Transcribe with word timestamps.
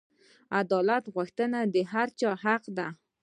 عدالت 0.59 1.03
غوښتنه 1.15 1.59
د 1.73 1.75
هر 1.91 2.07
چا 2.19 2.31
حق 2.43 2.63
دی. 2.77 2.87